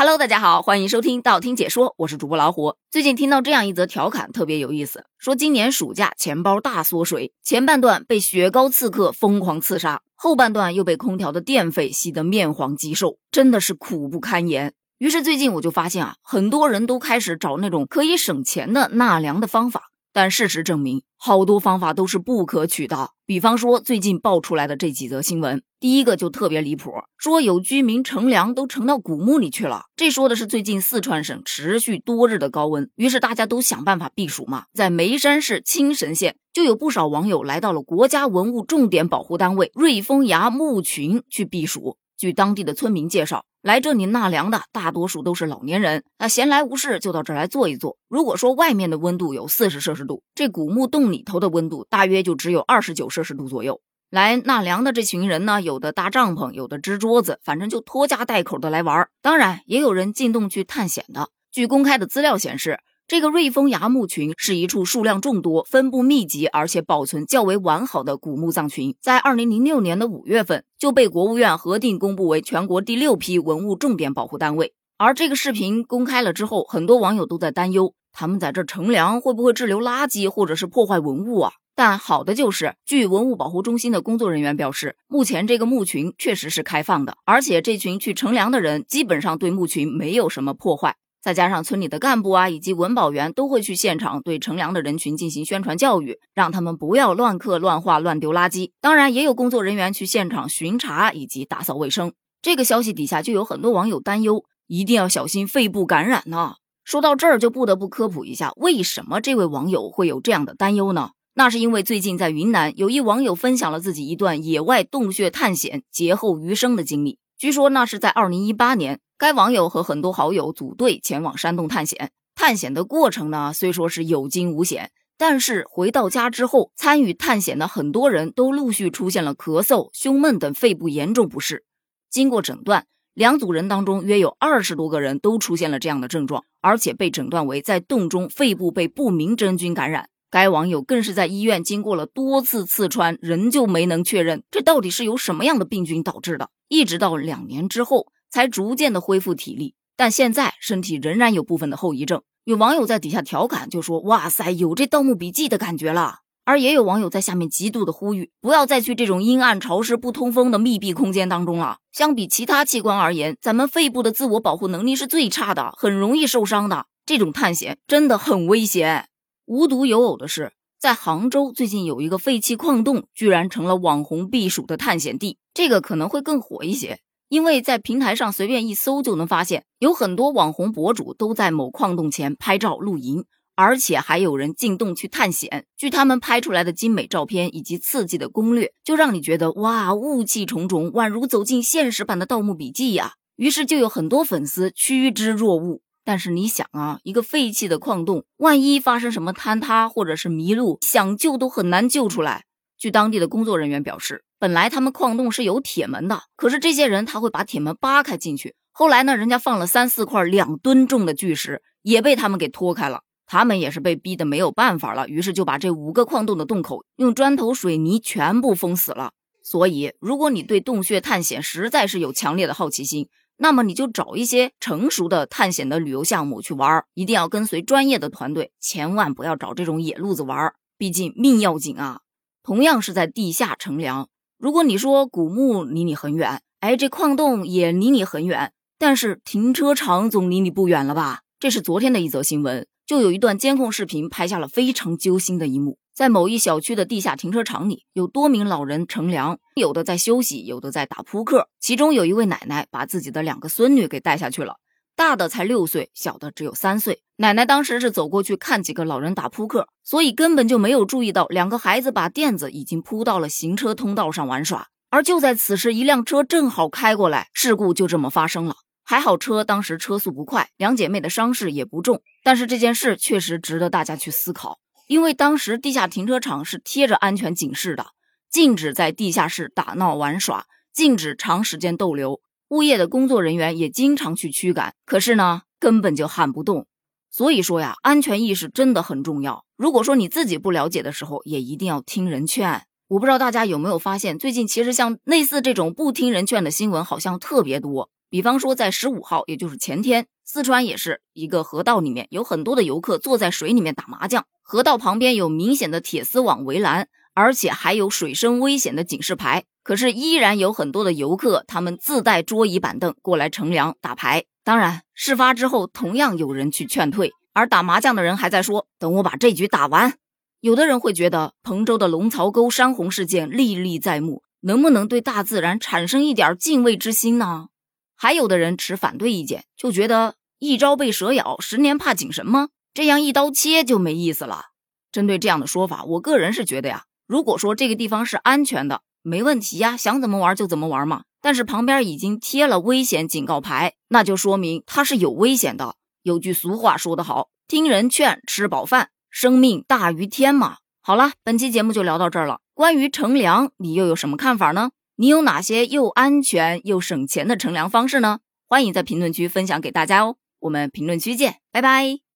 [0.00, 2.74] Hello，大家好，欢迎收听道听解说，我是主播老虎。
[2.90, 14.72] 最近听到这样一则调侃，特别有意思，说今年暑假钱包大缩水，前半段被雪糕刺客疯狂刺杀，后半段又被空调的电费吸得面黄肌瘦，真的是苦不堪言。
[14.96, 19.89] 于是最近我就发现啊，很多人都开始找那种可以省钱的纳凉的方法。
[20.12, 23.10] 但事实证明，好多方法都是不可取的。
[23.26, 29.84] 比方说，最近爆出来的这几则新闻，第一个就特别离谱，说有居民乘凉都乘到古墓里去了。
[29.94, 34.64] 这说的是最近四川省持续多日的高温，于是大家都想办法避暑嘛。
[34.74, 41.98] 在眉山市青神县，就有不少网友来到了国家文物重点保护单位瑞丰崖墓群去避暑。
[42.20, 47.96] 据当地的村民介绍，来这里纳凉的大多数都是老年人，那闲来无事就到这儿来坐一坐。
[48.10, 53.80] 如果说外面的温度有四十摄氏度，这古墓洞里头的温度大约就只有二十九摄氏度左右。
[54.10, 59.08] 来纳凉的这群人呢，有的搭帐篷，有的支桌子，反正就拖家带口的来玩。
[59.22, 61.30] 当然，也有人进洞去探险的。
[61.50, 62.80] 据公开的资料显示。
[63.10, 74.74] 这个瑞丰崖墓群是一处数量众多、分布密集，而且保存较为完好的古墓葬群，在二零零六年的五月份就被国务院核定公布为全国第六批文物重点保护单位。
[74.96, 81.54] 而这个视频公开了之后，很多网友都在担忧，他们在这乘凉会不会滞留垃圾或者是破坏文物啊？
[81.74, 90.94] 但好的就是，据文物保护中心的工作人员表示，目前这个墓群确实是开放的，而且这群去乘凉的人基本上对墓群没有什么破坏。
[91.22, 98.70] 再加上村里的干部啊，以及文保员都会去现场对乘凉的人群进行宣传教育，让他们不要乱刻乱画、乱丢垃圾。
[98.80, 102.12] 当然，也有工作人员去现场巡查以及打扫卫生。
[102.40, 106.54] 这个消息底下就有很多网友担忧，一定要小心肺部感染呢。
[106.84, 111.10] 说到这儿，就不得不科普一下，为什么这位网友会有这样的担忧呢？
[111.34, 117.18] 那是因为最近在云南，有一网友分享了自己一段野外洞穴探险劫后余生的经历。
[117.40, 119.00] 据说那是在二零一八年。
[119.16, 131.64] 该网友和很多好友组队前往山洞探险，探险的过程呢，虽说是有惊无险，但是回到家之后，参与探险的很多人都陆续出现了咳嗽、胸闷等肺部严重不适。
[132.10, 132.84] 经过诊断，
[133.14, 140.10] 两组人当中约有二十多个人都出现了这样的症状，而且被诊断为在洞中肺部被不明真菌感染。
[140.30, 148.06] 该网友更是在医院经过了多次刺穿，仍旧没能确认这到底是由什么样的病菌导致的，一直到两年之后。
[148.32, 152.22] 才逐渐的恢复体力，但现在身体仍然有部分的后遗症。
[152.44, 161.78] 有网友在底下调侃，就说：“哇塞，有这《盗墓笔记》的感觉了。”而也有网友在下面极度的呼吁，不要再去这种阴暗、潮湿、不通风的密闭空间当中了。
[161.90, 166.86] 相比其他器官而言，咱们肺部的自我保护能力是最差的，很容易受伤的。
[167.04, 169.08] 这种探险真的很危险。
[169.46, 177.00] 无独有偶的是，在杭州最近有一个废弃矿洞，居然成了网红避暑的探险地，这个可能会更火一些。
[177.28, 183.26] 因为在平台上随便一搜就能发现，有很多网红博主都在某矿洞前拍照露营，
[183.56, 185.66] 而且还有人进洞去探险。
[185.76, 193.12] 据他们拍出来的精美照片以及刺激的攻略，就让你觉得哇，雾气重重，宛如走进现实版的《盗墓笔记》呀。
[193.36, 195.82] 于是就有很多粉丝趋之若鹜。
[196.02, 202.46] 但是你想啊，一个废弃的矿洞，万一发生什么坍塌或者是迷路，想救都很难救出来。
[202.80, 208.54] 据当地的工作人员表示，本来他们矿洞是有铁门的，可是这些人他会把铁门扒开进去。
[208.72, 213.02] 后来呢，人家放了三四块两吨重的巨石，也被他们给拖开了。
[213.26, 219.12] 他们也是被逼得没有办法了，于是就把这五个矿洞的洞口用砖头、水泥全部封死了。
[219.42, 232.00] 所以，如果你对洞穴探险实在是有强烈的好奇心，那么你就找一些成熟的探险的旅游项目去玩，一定要跟随专业的团队，千万不要找这种野路子玩，毕竟命要紧啊。
[232.42, 234.08] 同样是在地下乘凉，
[234.38, 241.20] 如果你说古墓离你很远，哎，这矿洞也离你很远，但是停车场总离你不远了吧？
[241.38, 254.56] 这是昨天的一则新闻，就有一段监控视频拍下了非常揪心的一幕，在某一小区的地下停车场里，有多名老人乘凉，有的在休息，有的在打扑克，其中有一位奶奶把自己的两个孙女给带下去了。
[255.00, 257.00] 大的才六岁，小的只有三岁。
[257.16, 264.68] 奶奶当时是走过去看几个老人打扑克，所以根本就没有注意到两个孩子把垫子已经铺到了行车通道上玩耍。
[264.90, 268.56] 而就在此时，一辆车正好开过来，事故就这么发生了。
[268.84, 272.02] 还好车当时车速不快，两姐妹的伤势也不重。
[272.22, 277.86] 但是这件事确实值得大家去思考，因为当时地下停车场是贴着安全警示的，
[278.30, 280.44] 禁止在地下室打闹玩耍，
[280.74, 282.20] 禁止长时间逗留。
[282.50, 286.66] 物业的工作人员也经常去驱赶，可是呢，根本就喊不动。
[287.08, 289.44] 所以说呀，安全意识真的很重要。
[289.56, 292.64] 如果说你自己不了解的时候，也一定要听人劝。
[292.88, 297.88] 我不知道大家有没有发现，最近其实像类似这种不听人劝的新闻好像特别多。
[298.08, 309.44] 比方说在十五号，也就是前天，四川也是一个河道里面有很多的游客坐在水里面打麻将，河道旁边有明显的铁丝网围栏，而且还有水深危险的警示牌。
[309.62, 314.24] 可是依然有很多的游客，他们自带桌椅板凳过来乘凉打牌。
[314.42, 319.94] 当然，事发之后同样有人去劝退，而打麻将的人还在说：“等我把这局打完。”
[320.40, 327.48] 有的人会觉得彭州的龙槽沟山洪事件历历在目，能不能对大自然产生一点敬畏之心呢？
[327.94, 332.48] 还有的人持反对意见，就觉得一朝被蛇咬，十年怕井绳吗？
[332.72, 334.46] 这样一刀切就没意思了。
[334.90, 341.02] 针对这样的说法，我个人是觉得呀，如果说这个地方是安全的，没问题呀，想怎么玩就怎么玩嘛。
[341.20, 345.74] 但是旁边已经贴了危险警告牌，那就说明它是有危险的。
[346.04, 348.90] 有句俗话说得好，听人劝，吃饱饭。
[349.10, 350.58] 生命大于天嘛。
[350.80, 352.38] 好了，本期节目就聊到这儿了。
[352.54, 354.70] 关于乘凉，你又有什么看法呢？
[354.94, 358.20] 你有哪些又安全又省钱的乘凉方式呢？
[358.46, 360.14] 欢迎在评论区分享给大家哦。
[360.38, 362.09] 我们评论区见，拜拜。